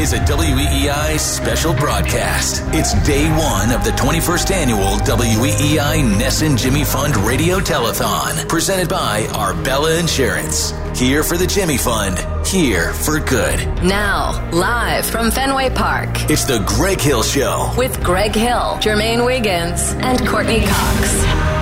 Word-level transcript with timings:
Is 0.00 0.12
a 0.12 0.18
WEEI 0.18 1.18
special 1.18 1.72
broadcast. 1.72 2.62
It's 2.74 2.92
day 3.06 3.28
one 3.30 3.70
of 3.70 3.84
the 3.84 3.90
21st 3.92 4.50
annual 4.50 4.98
WEEI 5.06 6.02
NESN 6.18 6.58
Jimmy 6.58 6.84
Fund 6.84 7.16
Radio 7.18 7.58
Telethon, 7.60 8.48
presented 8.48 8.88
by 8.88 9.26
Arbella 9.28 9.98
Insurance. 9.98 10.72
Here 10.98 11.22
for 11.22 11.36
the 11.36 11.46
Jimmy 11.46 11.78
Fund, 11.78 12.18
here 12.46 12.92
for 12.92 13.20
good. 13.20 13.60
Now, 13.84 14.48
live 14.50 15.06
from 15.06 15.30
Fenway 15.30 15.70
Park 15.70 16.28
It's 16.28 16.44
the 16.44 16.58
Greg 16.66 17.00
Hill 17.00 17.22
Show. 17.22 17.72
with 17.78 18.02
Greg 18.02 18.34
Hill, 18.34 18.76
Jermaine 18.80 19.24
Wiggins, 19.24 19.92
and 20.00 20.26
Courtney 20.26 20.64
Cox. 20.66 21.53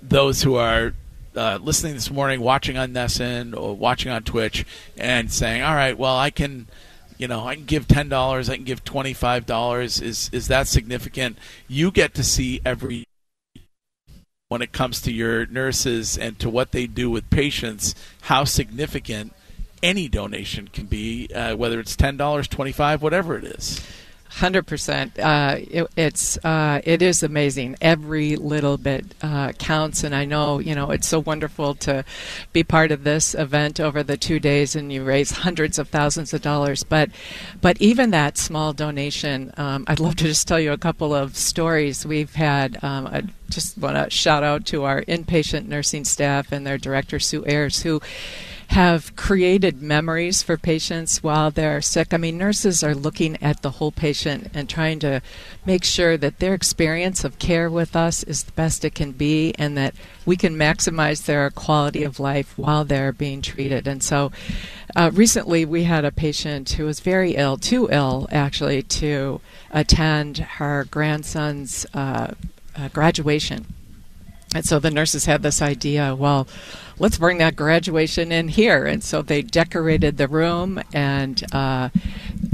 those 0.00 0.42
who 0.42 0.54
are 0.54 0.94
uh, 1.36 1.58
listening 1.62 1.94
this 1.94 2.10
morning, 2.10 2.40
watching 2.40 2.76
on 2.76 2.92
NESN 2.92 3.56
or 3.56 3.74
watching 3.76 4.10
on 4.12 4.22
Twitch, 4.22 4.64
and 4.96 5.32
saying, 5.32 5.62
"All 5.62 5.74
right, 5.74 5.96
well, 5.96 6.16
I 6.16 6.30
can." 6.30 6.66
You 7.18 7.28
know, 7.28 7.46
I 7.46 7.54
can 7.54 7.66
give 7.66 7.86
ten 7.86 8.08
dollars. 8.08 8.50
I 8.50 8.56
can 8.56 8.64
give 8.64 8.82
twenty-five 8.82 9.46
dollars. 9.46 10.00
Is 10.00 10.28
is 10.32 10.48
that 10.48 10.66
significant? 10.66 11.38
You 11.68 11.92
get 11.92 12.14
to 12.14 12.24
see 12.24 12.60
every 12.64 13.04
when 14.48 14.60
it 14.60 14.72
comes 14.72 15.00
to 15.02 15.12
your 15.12 15.46
nurses 15.46 16.18
and 16.18 16.38
to 16.40 16.50
what 16.50 16.72
they 16.72 16.86
do 16.86 17.10
with 17.10 17.30
patients, 17.30 17.94
how 18.22 18.44
significant 18.44 19.32
any 19.82 20.08
donation 20.08 20.68
can 20.68 20.86
be, 20.86 21.28
uh, 21.34 21.56
whether 21.56 21.80
it's 21.80 21.94
ten 21.96 22.16
dollars, 22.16 22.48
twenty-five, 22.48 23.02
whatever 23.02 23.38
it 23.38 23.44
is. 23.44 23.80
Hundred 24.36 24.66
percent. 24.66 25.18
Uh, 25.18 25.56
it, 25.58 25.86
it's 25.94 26.42
uh, 26.42 26.80
it 26.84 27.02
is 27.02 27.22
amazing. 27.22 27.76
Every 27.82 28.34
little 28.34 28.78
bit 28.78 29.14
uh, 29.20 29.52
counts, 29.52 30.02
and 30.04 30.14
I 30.14 30.24
know 30.24 30.58
you 30.58 30.74
know 30.74 30.90
it's 30.90 31.06
so 31.06 31.20
wonderful 31.20 31.74
to 31.76 32.02
be 32.50 32.64
part 32.64 32.92
of 32.92 33.04
this 33.04 33.34
event 33.34 33.78
over 33.78 34.02
the 34.02 34.16
two 34.16 34.40
days, 34.40 34.74
and 34.74 34.90
you 34.90 35.04
raise 35.04 35.30
hundreds 35.32 35.78
of 35.78 35.90
thousands 35.90 36.32
of 36.32 36.40
dollars. 36.40 36.82
But 36.82 37.10
but 37.60 37.80
even 37.80 38.10
that 38.12 38.38
small 38.38 38.72
donation, 38.72 39.52
um, 39.58 39.84
I'd 39.86 40.00
love 40.00 40.16
to 40.16 40.24
just 40.24 40.48
tell 40.48 40.58
you 40.58 40.72
a 40.72 40.78
couple 40.78 41.14
of 41.14 41.36
stories 41.36 42.06
we've 42.06 42.34
had. 42.34 42.82
Um, 42.82 43.06
I 43.06 43.24
just 43.50 43.76
want 43.76 43.96
to 43.96 44.08
shout 44.08 44.42
out 44.42 44.64
to 44.66 44.84
our 44.84 45.02
inpatient 45.02 45.66
nursing 45.68 46.04
staff 46.04 46.52
and 46.52 46.66
their 46.66 46.78
director 46.78 47.20
Sue 47.20 47.44
Ayers, 47.46 47.82
who 47.82 48.00
have 48.72 49.14
created 49.16 49.82
memories 49.82 50.42
for 50.42 50.56
patients 50.56 51.22
while 51.22 51.50
they're 51.50 51.82
sick. 51.82 52.14
I 52.14 52.16
mean, 52.16 52.38
nurses 52.38 52.82
are 52.82 52.94
looking 52.94 53.36
at 53.42 53.60
the 53.60 53.72
whole 53.72 53.92
patient 53.92 54.50
and 54.54 54.66
trying 54.66 54.98
to 55.00 55.20
make 55.66 55.84
sure 55.84 56.16
that 56.16 56.38
their 56.38 56.54
experience 56.54 57.22
of 57.22 57.38
care 57.38 57.68
with 57.68 57.94
us 57.94 58.22
is 58.22 58.44
the 58.44 58.52
best 58.52 58.82
it 58.82 58.94
can 58.94 59.12
be 59.12 59.52
and 59.58 59.76
that 59.76 59.94
we 60.24 60.38
can 60.38 60.56
maximize 60.56 61.26
their 61.26 61.50
quality 61.50 62.02
of 62.02 62.18
life 62.18 62.56
while 62.56 62.82
they're 62.82 63.12
being 63.12 63.42
treated. 63.42 63.86
And 63.86 64.02
so, 64.02 64.32
uh, 64.96 65.10
recently 65.12 65.66
we 65.66 65.84
had 65.84 66.06
a 66.06 66.10
patient 66.10 66.70
who 66.70 66.86
was 66.86 67.00
very 67.00 67.32
ill, 67.32 67.58
too 67.58 67.90
ill 67.92 68.26
actually, 68.32 68.82
to 68.84 69.42
attend 69.70 70.38
her 70.38 70.86
grandson's 70.90 71.84
uh, 71.92 72.32
uh, 72.74 72.88
graduation. 72.88 73.66
And 74.54 74.64
so 74.64 74.78
the 74.78 74.90
nurses 74.90 75.26
had 75.26 75.42
this 75.42 75.62
idea, 75.62 76.14
well, 76.14 76.46
let's 77.02 77.18
bring 77.18 77.38
that 77.38 77.56
graduation 77.56 78.30
in 78.30 78.46
here. 78.46 78.86
And 78.86 79.02
so 79.02 79.22
they 79.22 79.42
decorated 79.42 80.18
the 80.18 80.28
room 80.28 80.80
and 80.94 81.42
uh, 81.52 81.88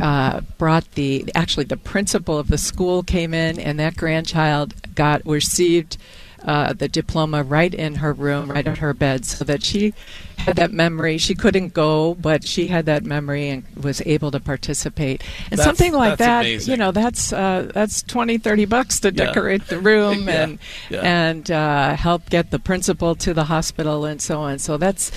uh, 0.01 0.41
brought 0.57 0.91
the, 0.93 1.31
actually, 1.35 1.67
the 1.67 1.77
principal 1.77 2.39
of 2.39 2.49
the 2.49 2.57
school 2.57 3.03
came 3.03 3.35
in, 3.35 3.61
and 3.61 3.79
that 3.79 3.95
grandchild 3.95 4.95
got 4.95 5.25
received 5.27 5.99
uh, 6.45 6.73
the 6.73 6.89
diploma 6.89 7.43
right 7.43 7.73
in 7.75 7.97
her 7.97 8.13
room, 8.13 8.51
right 8.51 8.67
at 8.67 8.79
her 8.79 8.95
bed, 8.95 9.25
so 9.25 9.45
that 9.45 9.63
she 9.63 9.93
had 10.39 10.57
that 10.57 10.73
memory. 10.73 11.19
She 11.19 11.35
couldn't 11.35 11.75
go, 11.75 12.15
but 12.15 12.47
she 12.47 12.69
had 12.69 12.87
that 12.87 13.05
memory 13.05 13.49
and 13.49 13.65
was 13.83 14.01
able 14.07 14.31
to 14.31 14.41
participate. 14.41 15.23
And 15.51 15.59
That's- 15.59 15.65
something 15.67 15.93
like 15.93 16.19
that, 16.19 16.43
amazing. 16.43 16.71
you 16.71 16.77
know, 16.77 16.93
that's 16.93 17.33
uh, 17.33 17.71
that's 17.75 18.03
20, 18.03 18.39
30 18.39 18.65
bucks 18.67 19.01
to 19.01 19.09
Yeah. 19.13 19.27
decorate 19.27 19.67
the 19.67 19.79
room 19.81 20.25
Yeah. 20.29 20.43
and 20.45 20.59
Yeah. 20.91 21.01
and 21.03 21.51
uh, 21.51 21.97
help 21.97 22.31
get 22.31 22.51
the 22.51 22.59
principal 22.59 23.15
to 23.17 23.35
the 23.35 23.45
hospital 23.45 24.05
and 24.05 24.23
so 24.23 24.41
on. 24.41 24.59
So 24.61 24.77
that's 24.77 25.11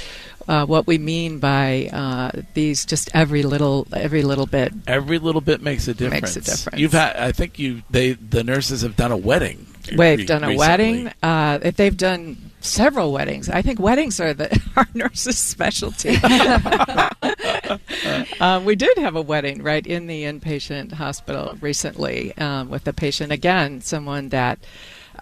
uh, 0.48 0.66
what 0.66 0.88
we 0.88 0.98
mean 0.98 1.38
by 1.38 1.88
uh, 1.94 2.32
these 2.56 2.84
just 2.84 3.10
every 3.14 3.44
little 3.44 3.88
every 3.94 4.24
little 4.24 4.48
bit. 4.48 4.74
Every 4.88 5.20
little 5.20 5.40
bit 5.42 5.62
makes 5.62 5.88
a 5.88 5.94
difference. 5.94 6.36
Makes 6.36 6.36
a 6.36 6.42
difference. 6.42 6.80
You've 6.80 6.94
had, 6.94 7.16
I 7.16 7.32
think 7.32 7.60
you, 7.60 7.84
they, 7.92 8.14
the 8.14 8.44
nurses 8.44 8.82
have 8.82 8.96
done 8.96 9.12
a 9.12 9.18
wedding. 9.18 9.68
We've 9.90 10.20
re- 10.20 10.26
done 10.26 10.44
a 10.44 10.50
recently. 10.50 10.58
wedding. 10.58 11.14
Uh, 11.22 11.60
if 11.62 11.76
they've 11.76 11.96
done 11.96 12.52
several 12.62 13.12
weddings. 13.12 13.50
I 13.50 13.62
think 13.62 13.80
weddings 13.80 14.20
are 14.20 14.34
the 14.34 14.60
our 14.76 14.88
nurses' 14.94 15.38
specialty. 15.38 16.16
um, 18.40 18.66
we 18.66 18.76
did 18.76 18.98
have 18.98 19.16
a 19.16 19.22
wedding 19.22 19.64
right 19.64 19.86
in 19.86 20.08
the 20.08 20.24
inpatient 20.24 20.94
hospital 20.94 21.58
recently 21.62 22.36
um, 22.38 22.70
with 22.70 22.88
a 22.88 22.94
patient 22.94 23.32
again, 23.32 23.82
someone 23.82 24.30
that. 24.30 24.60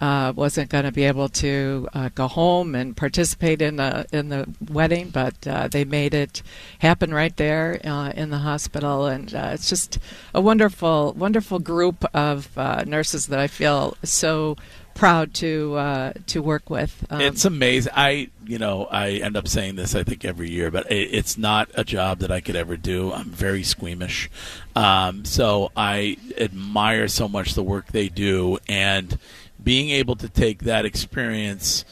Uh, 0.00 0.32
wasn't 0.34 0.70
going 0.70 0.84
to 0.84 0.92
be 0.92 1.04
able 1.04 1.28
to 1.28 1.86
uh, 1.92 2.08
go 2.14 2.26
home 2.26 2.74
and 2.74 2.96
participate 2.96 3.60
in 3.60 3.76
the 3.76 4.06
in 4.12 4.30
the 4.30 4.48
wedding, 4.70 5.10
but 5.10 5.46
uh, 5.46 5.68
they 5.68 5.84
made 5.84 6.14
it 6.14 6.42
happen 6.78 7.12
right 7.12 7.36
there 7.36 7.78
uh, 7.84 8.10
in 8.10 8.30
the 8.30 8.38
hospital, 8.38 9.06
and 9.06 9.34
uh, 9.34 9.50
it's 9.52 9.68
just 9.68 9.98
a 10.32 10.40
wonderful, 10.40 11.12
wonderful 11.12 11.58
group 11.58 12.04
of 12.14 12.56
uh, 12.56 12.82
nurses 12.86 13.26
that 13.26 13.38
I 13.38 13.46
feel 13.46 13.96
so 14.02 14.56
proud 14.94 15.32
to 15.34 16.12
to 16.26 16.42
work 16.42 16.70
with. 16.70 17.06
Um, 17.10 17.20
it's 17.20 17.44
amazing. 17.44 17.92
I 17.94 18.30
you 18.46 18.58
know 18.58 18.86
I 18.86 19.10
end 19.12 19.36
up 19.36 19.48
saying 19.48 19.76
this 19.76 19.94
I 19.94 20.02
think 20.02 20.24
every 20.24 20.50
year, 20.50 20.70
but 20.70 20.90
it, 20.90 21.14
it's 21.14 21.36
not 21.36 21.68
a 21.74 21.84
job 21.84 22.20
that 22.20 22.32
I 22.32 22.40
could 22.40 22.56
ever 22.56 22.78
do. 22.78 23.12
I'm 23.12 23.28
very 23.28 23.64
squeamish, 23.64 24.30
um, 24.74 25.26
so 25.26 25.72
I 25.76 26.16
admire 26.38 27.06
so 27.08 27.28
much 27.28 27.52
the 27.52 27.62
work 27.62 27.88
they 27.88 28.08
do 28.08 28.56
and 28.66 29.18
being 29.62 29.90
able 29.90 30.16
to 30.16 30.28
take 30.28 30.60
that 30.60 30.84
experience, 30.84 31.84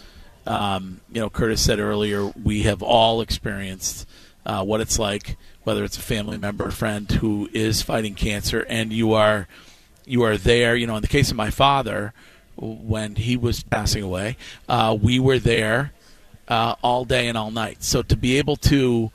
um, 0.46 1.00
you 1.12 1.20
know, 1.20 1.30
Curtis 1.30 1.62
said 1.62 1.78
earlier, 1.78 2.32
we 2.42 2.62
have 2.62 2.82
all 2.82 3.20
experienced 3.20 4.06
uh, 4.46 4.64
what 4.64 4.80
it's 4.80 4.98
like, 4.98 5.36
whether 5.64 5.84
it's 5.84 5.96
a 5.96 6.02
family 6.02 6.38
member, 6.38 6.66
or 6.66 6.70
friend 6.70 7.10
who 7.10 7.50
is 7.52 7.82
fighting 7.82 8.14
cancer, 8.14 8.64
and 8.68 8.92
you 8.92 9.12
are 9.12 9.46
you 10.06 10.22
are 10.22 10.38
there. 10.38 10.74
You 10.74 10.86
know, 10.86 10.96
in 10.96 11.02
the 11.02 11.08
case 11.08 11.30
of 11.30 11.36
my 11.36 11.50
father, 11.50 12.14
when 12.56 13.16
he 13.16 13.36
was 13.36 13.62
passing 13.62 14.02
away, 14.02 14.36
uh, 14.68 14.96
we 15.00 15.18
were 15.18 15.38
there 15.38 15.92
uh, 16.48 16.76
all 16.82 17.04
day 17.04 17.28
and 17.28 17.36
all 17.36 17.50
night. 17.50 17.82
So 17.82 18.02
to 18.02 18.16
be 18.16 18.38
able 18.38 18.56
to 18.56 19.10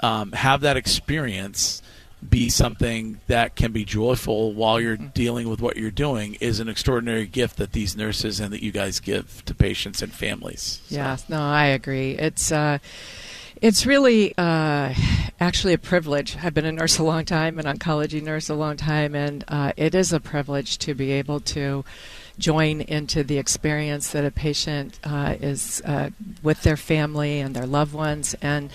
um, 0.00 0.32
have 0.32 0.60
that 0.62 0.76
experience 0.76 1.80
be 2.28 2.48
something 2.48 3.20
that 3.26 3.56
can 3.56 3.72
be 3.72 3.84
joyful 3.84 4.52
while 4.52 4.80
you're 4.80 4.96
mm-hmm. 4.96 5.08
dealing 5.08 5.48
with 5.48 5.60
what 5.60 5.76
you're 5.76 5.90
doing 5.90 6.34
is 6.40 6.60
an 6.60 6.68
extraordinary 6.68 7.26
gift 7.26 7.56
that 7.58 7.72
these 7.72 7.96
nurses 7.96 8.40
and 8.40 8.52
that 8.52 8.62
you 8.62 8.72
guys 8.72 9.00
give 9.00 9.44
to 9.44 9.54
patients 9.54 10.02
and 10.02 10.12
families. 10.12 10.80
Yeah, 10.88 11.16
no, 11.28 11.40
I 11.40 11.66
agree. 11.66 12.12
It's 12.12 12.50
uh, 12.50 12.78
it's 13.60 13.86
really 13.86 14.34
uh, 14.36 14.94
actually 15.40 15.72
a 15.72 15.78
privilege. 15.78 16.36
I've 16.42 16.54
been 16.54 16.66
a 16.66 16.72
nurse 16.72 16.98
a 16.98 17.02
long 17.02 17.24
time, 17.24 17.58
an 17.58 17.66
oncology 17.66 18.22
nurse 18.22 18.48
a 18.48 18.54
long 18.54 18.76
time, 18.76 19.14
and 19.14 19.44
uh, 19.48 19.72
it 19.76 19.94
is 19.94 20.12
a 20.12 20.20
privilege 20.20 20.78
to 20.78 20.94
be 20.94 21.12
able 21.12 21.40
to 21.40 21.84
join 22.38 22.82
into 22.82 23.24
the 23.24 23.38
experience 23.38 24.10
that 24.12 24.24
a 24.24 24.30
patient 24.30 24.98
uh, 25.04 25.36
is 25.40 25.80
uh, 25.84 26.10
with 26.42 26.62
their 26.62 26.76
family 26.76 27.40
and 27.40 27.54
their 27.54 27.66
loved 27.66 27.94
ones, 27.94 28.34
and 28.42 28.70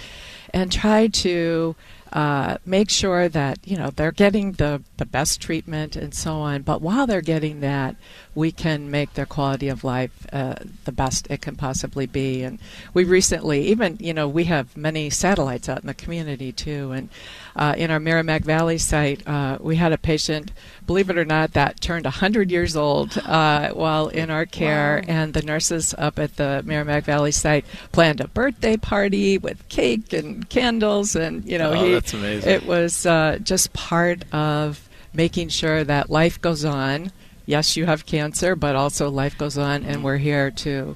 and 0.54 0.72
try 0.72 1.08
to 1.08 1.76
uh, 2.12 2.58
make 2.66 2.90
sure 2.90 3.30
that 3.30 3.60
you 3.66 3.78
know 3.78 3.90
they're 3.90 4.12
getting 4.12 4.54
the, 4.54 4.84
the 4.98 5.06
best 5.06 5.42
treatment 5.42 5.96
and 5.96 6.14
so 6.14 6.36
on. 6.36 6.62
But 6.62 6.82
while 6.82 7.08
they're 7.08 7.22
getting 7.22 7.62
that, 7.62 7.96
we 8.34 8.52
can 8.52 8.90
make 8.90 9.14
their 9.14 9.26
quality 9.26 9.68
of 9.68 9.84
life 9.84 10.26
uh, 10.32 10.56
the 10.86 10.92
best 10.92 11.28
it 11.30 11.42
can 11.42 11.56
possibly 11.56 12.06
be. 12.06 12.44
And 12.44 12.60
we 12.94 13.04
recently, 13.04 13.68
even 13.68 13.98
you 14.00 14.14
know, 14.14 14.28
we 14.28 14.46
have 14.46 14.76
many 14.78 15.10
satellites 15.10 15.68
out 15.68 15.82
in 15.82 15.88
the 15.88 15.94
community 15.94 16.52
too. 16.52 16.92
And 16.92 17.10
uh, 17.56 17.76
in 17.78 17.92
our 17.92 18.00
Merrimack 18.00 18.44
Valley 18.44 18.78
site, 18.78 19.28
uh, 19.28 19.58
we 19.60 19.76
had 19.76 19.92
a 19.92 19.98
patient, 19.98 20.52
believe 20.88 21.10
it 21.10 21.18
or 21.18 21.26
not, 21.26 21.54
that 21.54 21.82
turned 21.82 22.06
100 22.06 22.50
years 22.50 22.78
old 22.78 23.18
uh, 23.18 23.72
while 23.72 24.08
in 24.08 24.30
our 24.30 24.46
care, 24.46 25.04
wow. 25.08 25.14
and 25.14 25.34
the 25.34 25.42
nurses 25.42 25.94
up 25.98 26.18
at 26.18 26.38
the 26.38 26.62
Merrimack 26.66 27.04
Valley 27.04 27.32
site 27.32 27.66
planned 27.92 28.22
a 28.22 28.28
birthday 28.28 28.78
party 28.78 29.38
with 29.38 29.68
cake 29.68 30.14
and 30.14 30.50
candles, 30.50 31.16
and 31.16 31.46
you 31.46 31.58
know, 31.58 31.72
oh, 31.72 31.86
he 31.86 31.94
that's 31.94 32.14
amazing. 32.14 32.50
It 32.50 32.66
was 32.66 33.06
uh, 33.06 33.40
just 33.44 33.74
part 33.74 34.24
of 34.34 34.88
making 35.14 35.50
sure 35.50 35.84
that 35.84 36.10
life 36.10 36.40
goes 36.40 36.64
on. 36.64 37.12
Yes, 37.46 37.76
you 37.76 37.86
have 37.86 38.06
cancer, 38.06 38.56
but 38.56 38.76
also 38.76 39.10
life 39.10 39.38
goes 39.38 39.58
on, 39.58 39.84
and 39.84 40.04
we're 40.04 40.18
here 40.18 40.52
to 40.52 40.96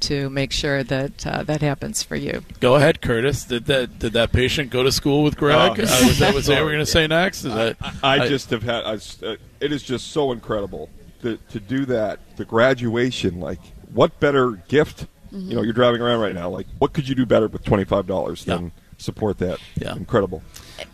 to 0.00 0.28
make 0.28 0.52
sure 0.52 0.82
that 0.82 1.26
uh, 1.26 1.42
that 1.44 1.62
happens 1.62 2.02
for 2.02 2.16
you. 2.16 2.42
Go 2.60 2.74
ahead, 2.74 3.00
Curtis. 3.00 3.44
Did 3.44 3.66
that 3.66 3.98
did 3.98 4.12
that 4.12 4.32
patient 4.32 4.70
go 4.70 4.82
to 4.82 4.92
school 4.92 5.22
with 5.22 5.36
Greg? 5.36 5.56
Uh, 5.56 5.82
was 5.82 6.18
that 6.18 6.34
what 6.34 6.46
we 6.46 6.54
were 6.54 6.70
going 6.70 6.78
to 6.78 6.86
say 6.86 7.06
next? 7.06 7.42
That, 7.42 7.76
I, 8.02 8.20
I, 8.20 8.28
just 8.28 8.50
have 8.50 8.62
had. 8.62 8.84
I, 8.84 8.94
uh, 8.94 9.36
it 9.60 9.72
is 9.72 9.82
just 9.82 10.12
so 10.12 10.32
incredible 10.32 10.90
to 11.22 11.38
to 11.50 11.60
do 11.60 11.86
that. 11.86 12.20
The 12.36 12.44
graduation, 12.44 13.40
like 13.40 13.60
what 13.92 14.18
better 14.20 14.52
gift? 14.68 15.06
Mm-hmm. 15.32 15.50
You 15.50 15.56
know, 15.56 15.62
you're 15.62 15.72
driving 15.72 16.00
around 16.00 16.20
right 16.20 16.34
now. 16.34 16.48
Like, 16.50 16.66
what 16.78 16.92
could 16.92 17.08
you 17.08 17.14
do 17.14 17.26
better 17.26 17.48
with 17.48 17.64
twenty 17.64 17.84
five 17.84 18.06
dollars 18.06 18.46
yeah. 18.46 18.56
than 18.56 18.72
support 18.98 19.38
that? 19.38 19.58
Yeah, 19.76 19.96
incredible. 19.96 20.42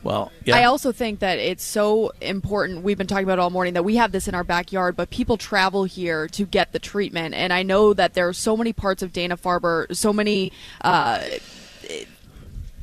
Well, 0.02 0.32
yeah. 0.44 0.56
I 0.56 0.64
also 0.64 0.92
think 0.92 1.20
that 1.20 1.38
it's 1.38 1.64
so 1.64 2.12
important. 2.20 2.82
We've 2.82 2.98
been 2.98 3.06
talking 3.06 3.24
about 3.24 3.38
all 3.38 3.50
morning 3.50 3.74
that 3.74 3.84
we 3.84 3.96
have 3.96 4.12
this 4.12 4.28
in 4.28 4.34
our 4.34 4.44
backyard, 4.44 4.96
but 4.96 5.10
people 5.10 5.36
travel 5.36 5.84
here 5.84 6.28
to 6.28 6.44
get 6.44 6.72
the 6.72 6.78
treatment. 6.78 7.34
And 7.34 7.52
I 7.52 7.62
know 7.62 7.92
that 7.94 8.14
there 8.14 8.28
are 8.28 8.32
so 8.32 8.56
many 8.56 8.72
parts 8.72 9.02
of 9.02 9.12
Dana 9.12 9.36
Farber, 9.36 9.94
so 9.94 10.12
many. 10.12 10.52
Uh, 10.80 11.20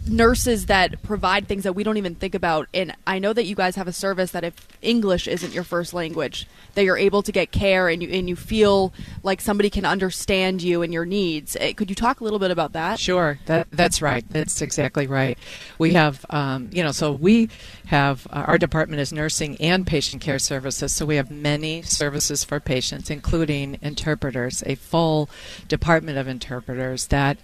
nurses 0.10 0.66
that 0.66 1.02
provide 1.04 1.48
things 1.48 1.64
that 1.64 1.74
we 1.74 1.84
don't 1.84 1.98
even 1.98 2.16
think 2.16 2.36
about. 2.36 2.68
And 2.74 2.96
I 3.06 3.20
know 3.20 3.34
that 3.34 3.46
you 3.46 3.56
guys 3.56 3.76
have 3.76 3.88
a 3.88 3.94
service 3.94 4.32
that 4.32 4.44
if 4.44 4.68
English 4.82 5.28
isn't 5.28 5.54
your 5.54 5.64
first 5.64 5.94
language, 5.94 6.48
that 6.76 6.84
you're 6.84 6.98
able 6.98 7.22
to 7.24 7.32
get 7.32 7.52
care 7.52 7.90
and 7.90 8.02
you 8.02 8.10
and 8.10 8.28
you 8.30 8.36
feel 8.36 8.94
like 9.24 9.42
somebody 9.42 9.70
can 9.70 9.86
understand 9.86 10.62
you 10.62 10.82
and 10.82 10.94
your 10.94 11.06
needs. 11.06 11.56
Eh, 11.60 11.74
could 11.74 11.90
you 11.90 11.96
talk 11.96 12.22
a 12.22 12.24
little 12.24 12.40
bit 12.40 12.52
about 12.52 12.74
that? 12.74 13.00
Sure, 13.00 13.40
that 13.46 13.68
that's 13.72 14.02
right. 14.02 14.26
That's 14.30 14.62
exactly 14.62 15.08
right. 15.08 15.38
We 15.78 15.94
have, 15.94 16.26
um, 16.30 16.70
you 16.72 16.84
know, 16.84 16.92
so 16.92 17.12
we 17.12 17.50
have 17.88 18.28
uh, 18.32 18.46
our 18.48 18.58
department 18.58 19.02
is 19.02 19.12
nursing 19.14 19.58
and 19.58 19.86
patient 19.86 20.22
care 20.22 20.40
services. 20.40 20.94
So 20.94 21.06
we 21.06 21.16
have 21.16 21.32
many 21.32 21.82
services 21.82 22.44
for 22.44 22.60
patients, 22.60 23.10
including 23.10 23.80
interpreters, 23.82 24.64
a 24.66 24.76
full 24.76 25.30
department 25.68 26.18
of 26.18 26.28
interpreters 26.28 27.08
that 27.08 27.38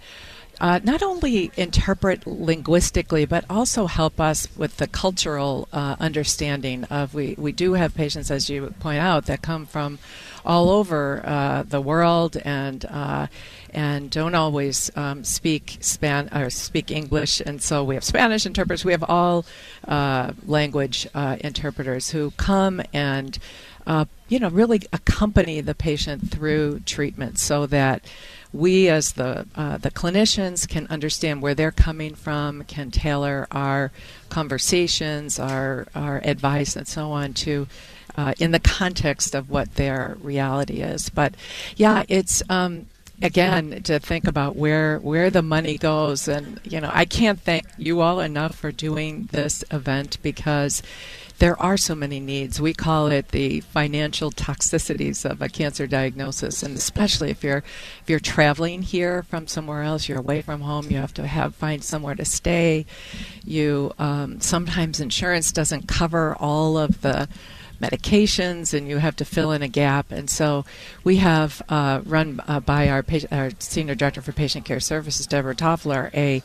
uh, 0.60 0.80
not 0.82 1.02
only 1.02 1.50
interpret 1.56 2.26
linguistically, 2.26 3.24
but 3.26 3.44
also 3.50 3.86
help 3.86 4.20
us 4.20 4.48
with 4.56 4.78
the 4.78 4.86
cultural 4.86 5.68
uh, 5.72 5.96
understanding 6.00 6.84
of. 6.84 7.14
We, 7.14 7.34
we 7.36 7.52
do 7.52 7.74
have 7.74 7.94
patients, 7.94 8.30
as 8.30 8.48
you 8.48 8.74
point 8.80 8.98
out, 8.98 9.26
that 9.26 9.42
come 9.42 9.66
from 9.66 9.98
all 10.44 10.70
over 10.70 11.22
uh, 11.24 11.64
the 11.64 11.80
world 11.80 12.36
and 12.44 12.84
uh, 12.86 13.26
and 13.70 14.10
don't 14.10 14.34
always 14.34 14.90
um, 14.96 15.22
speak 15.24 15.76
Span 15.80 16.30
or 16.34 16.48
speak 16.48 16.90
English, 16.90 17.40
and 17.40 17.60
so 17.60 17.84
we 17.84 17.94
have 17.94 18.04
Spanish 18.04 18.46
interpreters. 18.46 18.84
We 18.84 18.92
have 18.92 19.04
all 19.04 19.44
uh, 19.86 20.32
language 20.46 21.06
uh, 21.14 21.36
interpreters 21.40 22.10
who 22.10 22.30
come 22.32 22.80
and 22.94 23.38
you 24.28 24.38
know 24.38 24.48
really 24.48 24.82
accompany 24.92 25.60
the 25.60 25.74
patient 25.74 26.30
through 26.30 26.80
treatment 26.80 27.38
so 27.38 27.66
that 27.66 28.04
we 28.52 28.88
as 28.88 29.12
the 29.12 29.46
uh, 29.54 29.76
the 29.76 29.90
clinicians 29.90 30.68
can 30.68 30.86
understand 30.88 31.42
where 31.42 31.54
they're 31.54 31.70
coming 31.70 32.14
from, 32.14 32.64
can 32.64 32.90
tailor 32.90 33.46
our 33.50 33.92
conversations, 34.28 35.38
our 35.38 35.86
our 35.94 36.18
advice, 36.24 36.76
and 36.76 36.88
so 36.88 37.12
on 37.12 37.34
to. 37.34 37.66
Uh, 38.18 38.32
in 38.38 38.50
the 38.50 38.60
context 38.60 39.34
of 39.34 39.50
what 39.50 39.74
their 39.74 40.16
reality 40.22 40.80
is, 40.80 41.10
but 41.10 41.34
yeah, 41.76 42.02
it's 42.08 42.42
um, 42.48 42.86
again 43.22 43.82
to 43.84 43.98
think 43.98 44.26
about 44.26 44.56
where 44.56 44.98
where 44.98 45.30
the 45.30 45.42
money 45.42 45.78
goes, 45.78 46.28
and 46.28 46.60
you 46.64 46.80
know 46.80 46.90
I 46.92 47.04
can't 47.04 47.40
thank 47.40 47.66
you 47.78 48.00
all 48.00 48.20
enough 48.20 48.54
for 48.54 48.72
doing 48.72 49.28
this 49.32 49.64
event 49.70 50.18
because 50.22 50.82
there 51.38 51.60
are 51.60 51.76
so 51.76 51.94
many 51.94 52.18
needs. 52.18 52.60
We 52.60 52.72
call 52.72 53.08
it 53.08 53.28
the 53.28 53.60
financial 53.60 54.30
toxicities 54.30 55.28
of 55.28 55.42
a 55.42 55.48
cancer 55.48 55.86
diagnosis, 55.86 56.62
and 56.62 56.76
especially 56.76 57.30
if 57.30 57.44
you're 57.44 57.58
if 57.58 58.04
you're 58.08 58.20
traveling 58.20 58.82
here 58.82 59.22
from 59.22 59.46
somewhere 59.46 59.82
else, 59.82 60.08
you're 60.08 60.18
away 60.18 60.42
from 60.42 60.62
home, 60.62 60.90
you 60.90 60.96
have 60.96 61.14
to 61.14 61.26
have 61.26 61.54
find 61.54 61.84
somewhere 61.84 62.14
to 62.14 62.24
stay. 62.24 62.86
You 63.44 63.92
um, 63.98 64.40
sometimes 64.40 65.00
insurance 65.00 65.52
doesn't 65.52 65.88
cover 65.88 66.34
all 66.36 66.78
of 66.78 67.02
the 67.02 67.28
medications 67.80 68.72
and 68.72 68.88
you 68.88 68.98
have 68.98 69.16
to 69.16 69.24
fill 69.24 69.52
in 69.52 69.62
a 69.62 69.68
gap. 69.68 70.10
And 70.10 70.28
so 70.28 70.64
we 71.04 71.16
have 71.16 71.62
uh, 71.68 72.00
run 72.04 72.40
uh, 72.46 72.60
by 72.60 72.88
our, 72.88 73.04
our 73.30 73.50
Senior 73.58 73.94
Director 73.94 74.22
for 74.22 74.32
Patient 74.32 74.64
Care 74.64 74.80
Services, 74.80 75.26
Deborah 75.26 75.54
Toffler, 75.54 76.10
a 76.14 76.42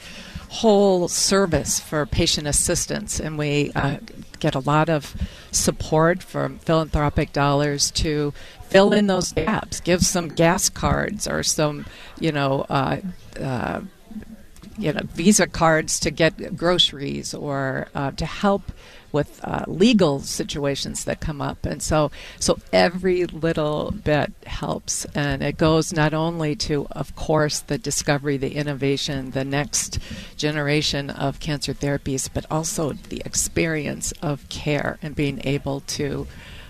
whole 0.49 1.07
service 1.07 1.79
for 1.79 2.05
patient 2.05 2.47
assistance. 2.47 3.19
And 3.19 3.37
we 3.37 3.71
uh, 3.75 3.97
get 4.39 4.55
a 4.55 4.59
lot 4.59 4.89
of 4.89 5.15
support 5.51 6.21
from 6.21 6.59
philanthropic 6.59 7.33
dollars 7.33 7.91
to 7.91 8.33
fill 8.63 8.93
in 8.93 9.07
those 9.07 9.31
gaps, 9.33 9.79
give 9.79 10.01
some 10.01 10.29
gas 10.29 10.69
cards 10.69 11.27
or 11.27 11.43
some, 11.43 11.85
you 12.19 12.31
know, 12.31 12.65
uh, 12.69 12.97
uh, 13.39 13.81
you 14.81 14.91
know, 14.91 15.01
Visa 15.13 15.47
cards 15.47 15.99
to 15.99 16.11
get 16.11 16.57
groceries 16.57 17.33
or 17.33 17.87
uh, 17.93 18.11
to 18.11 18.25
help 18.25 18.71
with 19.11 19.39
uh, 19.43 19.65
legal 19.67 20.21
situations 20.21 21.03
that 21.03 21.19
come 21.19 21.41
up, 21.41 21.65
and 21.65 21.83
so 21.83 22.09
so 22.39 22.57
every 22.71 23.25
little 23.25 23.91
bit 23.91 24.31
helps, 24.45 25.05
and 25.13 25.43
it 25.43 25.57
goes 25.57 25.91
not 25.91 26.13
only 26.13 26.55
to, 26.55 26.87
of 26.91 27.15
course, 27.15 27.59
the 27.59 27.77
discovery, 27.77 28.37
the 28.37 28.55
innovation, 28.55 29.31
the 29.31 29.43
next 29.43 29.99
generation 30.37 31.09
of 31.09 31.39
cancer 31.39 31.73
therapies, 31.73 32.29
but 32.33 32.45
also 32.49 32.93
the 32.93 33.21
experience 33.25 34.13
of 34.21 34.47
care 34.49 34.97
and 35.01 35.15
being 35.15 35.41
able 35.43 35.81
to 35.81 36.25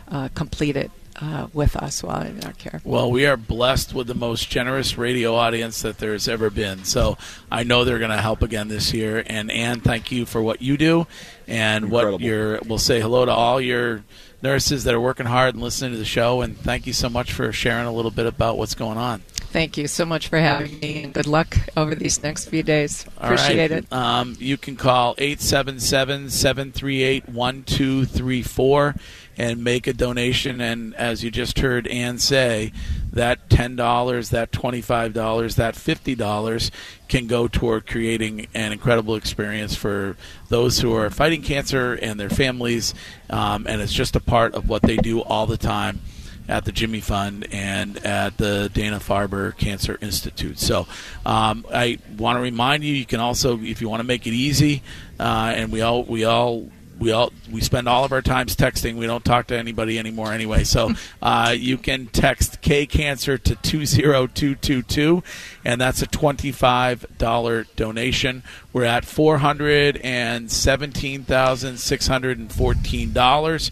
uh, 0.08 0.30
complete 0.34 0.75
it 0.75 0.91
uh, 1.21 1.47
with 1.53 1.75
us 1.75 2.01
while 2.03 2.23
in 2.23 2.43
our 2.43 2.53
care. 2.53 2.81
Well, 2.83 3.11
we 3.11 3.25
are 3.25 3.37
blessed 3.37 3.93
with 3.93 4.07
the 4.07 4.15
most 4.15 4.49
generous 4.49 4.97
radio 4.97 5.35
audience 5.35 5.81
that 5.83 5.99
there's 5.99 6.27
ever 6.27 6.49
been. 6.49 6.83
So 6.83 7.17
I 7.51 7.63
know 7.63 7.83
they're 7.83 7.99
going 7.99 8.11
to 8.11 8.17
help 8.17 8.41
again 8.41 8.67
this 8.67 8.93
year. 8.93 9.23
And 9.27 9.51
Anne, 9.51 9.81
thank 9.81 10.11
you 10.11 10.25
for 10.25 10.41
what 10.41 10.61
you 10.61 10.77
do 10.77 11.05
and 11.47 11.85
Incredible. 11.85 12.13
what 12.13 12.21
you're. 12.21 12.59
We'll 12.65 12.77
say 12.79 12.99
hello 12.99 13.25
to 13.25 13.31
all 13.31 13.61
your 13.61 14.03
nurses 14.41 14.83
that 14.85 14.93
are 14.95 14.99
working 15.01 15.27
hard 15.27 15.53
and 15.53 15.63
listening 15.63 15.91
to 15.91 15.97
the 15.97 16.05
show. 16.05 16.41
And 16.41 16.57
thank 16.57 16.87
you 16.87 16.93
so 16.93 17.09
much 17.09 17.31
for 17.31 17.51
sharing 17.51 17.85
a 17.85 17.91
little 17.91 18.11
bit 18.11 18.25
about 18.25 18.57
what's 18.57 18.73
going 18.73 18.97
on. 18.97 19.21
Thank 19.51 19.75
you 19.75 19.88
so 19.88 20.05
much 20.05 20.29
for 20.29 20.39
having 20.39 20.79
me, 20.79 21.03
and 21.03 21.13
good 21.13 21.27
luck 21.27 21.58
over 21.75 21.93
these 21.93 22.24
next 22.24 22.46
few 22.46 22.63
days. 22.63 23.05
Right. 23.20 23.34
Appreciate 23.34 23.72
it. 23.72 23.91
Um, 23.91 24.38
you 24.39 24.58
can 24.58 24.77
call 24.77 25.13
877 25.17 26.29
738 26.29 27.27
1234 27.27 28.96
and 29.38 29.62
make 29.62 29.88
a 29.88 29.93
donation. 29.93 30.62
And 30.62 30.96
as 30.96 31.22
you 31.22 31.31
just 31.31 31.60
heard 31.60 31.86
Anne 31.88 32.17
say, 32.17 32.72
that 33.12 33.50
$10, 33.50 34.29
that 34.29 34.51
$25, 34.53 35.55
that 35.55 35.75
$50 35.75 36.72
can 37.10 37.27
go 37.27 37.50
toward 37.50 37.86
creating 37.88 38.48
an 38.53 38.72
incredible 38.72 39.15
experience 39.15 39.75
for 39.75 40.15
those 40.48 40.79
who 40.79 40.93
are 40.93 41.10
fighting 41.10 41.41
cancer 41.41 41.93
and 41.96 42.17
their 42.17 42.29
families. 42.29 42.93
Um, 43.29 43.67
and 43.67 43.81
it's 43.81 43.91
just 43.91 44.15
a 44.15 44.22
part 44.22 44.55
of 44.55 44.70
what 44.70 44.84
they 44.84 44.96
do 44.96 45.20
all 45.20 45.46
the 45.46 45.58
time 45.58 46.00
at 46.48 46.65
the 46.65 46.71
Jimmy 46.71 47.00
Fund 47.00 47.48
and 47.51 47.98
at 48.05 48.38
the 48.38 48.69
Dana 48.74 49.00
Farber 49.00 49.55
Cancer 49.57 49.98
Institute. 50.01 50.60
So 50.60 50.88
um, 51.25 51.65
I 51.74 52.00
want 52.17 52.38
to 52.38 52.41
remind 52.41 52.83
you, 52.83 52.93
you 52.93 53.05
can 53.05 53.19
also, 53.19 53.60
if 53.60 53.81
you 53.81 53.89
want 53.89 54.01
to 54.01 54.07
make 54.07 54.27
it 54.27 54.33
easy, 54.33 54.81
uh, 55.19 55.53
and 55.55 55.71
we 55.71 55.81
all 55.81 56.03
we 56.03 56.24
all 56.24 56.69
we 57.01 57.12
all 57.12 57.33
we 57.51 57.62
spend 57.62 57.89
all 57.89 58.05
of 58.05 58.12
our 58.12 58.21
times 58.21 58.55
texting. 58.55 58.95
We 58.95 59.07
don't 59.07 59.25
talk 59.25 59.48
to 59.48 59.57
anybody 59.57 59.98
anymore 59.98 60.31
anyway. 60.31 60.63
So 60.63 60.93
uh, 61.21 61.55
you 61.57 61.77
can 61.77 62.07
text 62.07 62.62
K 62.62 62.86
Cancer 62.86 63.38
to 63.39 63.55
two 63.55 63.86
zero 63.86 64.27
two 64.27 64.55
two 64.55 64.83
two, 64.83 65.24
and 65.65 65.81
that's 65.81 66.01
a 66.01 66.07
twenty 66.07 66.51
five 66.51 67.05
dollar 67.17 67.65
donation. 67.75 68.43
We're 68.71 68.86
at 68.86 69.03
four 69.03 69.39
hundred 69.39 69.98
and 69.98 70.51
seventeen 70.51 71.24
thousand 71.24 71.77
six 71.79 72.07
hundred 72.07 72.38
and 72.38 72.51
fourteen 72.53 73.13
dollars. 73.13 73.71